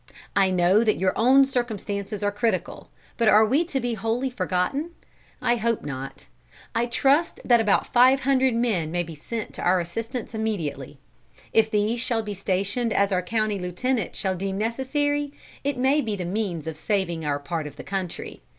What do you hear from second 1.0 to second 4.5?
own circumstances are critical; but are we to be wholly